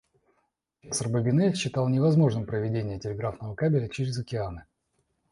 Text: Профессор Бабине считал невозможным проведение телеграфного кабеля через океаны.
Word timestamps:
Профессор 0.81 1.09
Бабине 1.09 1.53
считал 1.53 1.87
невозможным 1.87 2.47
проведение 2.47 2.99
телеграфного 2.99 3.53
кабеля 3.53 3.87
через 3.87 4.17
океаны. 4.17 4.65